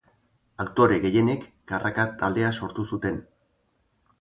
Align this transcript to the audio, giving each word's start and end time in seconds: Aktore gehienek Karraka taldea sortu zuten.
Aktore 0.63 0.95
gehienek 1.03 1.45
Karraka 1.73 2.07
taldea 2.23 2.51
sortu 2.61 2.87
zuten. 2.95 3.21